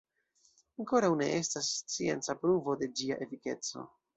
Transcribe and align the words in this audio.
Ankoraŭ 0.83 1.11
ne 1.19 1.27
estas 1.41 1.69
scienca 1.83 2.37
pruvo 2.43 2.77
de 2.83 2.91
ĝia 3.01 3.21
efikeco. 3.29 3.89